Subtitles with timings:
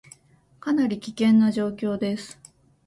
[0.59, 2.39] かなり危険な状況です